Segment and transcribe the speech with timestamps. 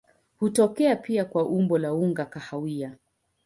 [0.39, 2.95] Hutokea pia kwa umbo la unga kahawia.